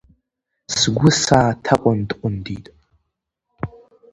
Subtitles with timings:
[0.77, 2.65] Сгәы сааҭаҟәынд-ҟәындит.